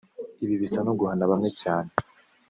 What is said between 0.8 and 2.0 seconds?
no guhana bamwe cyane